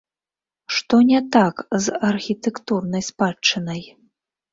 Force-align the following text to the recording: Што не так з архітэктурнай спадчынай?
Што 0.77 0.95
не 1.09 1.19
так 1.35 1.55
з 1.87 1.97
архітэктурнай 2.11 3.05
спадчынай? 3.09 3.83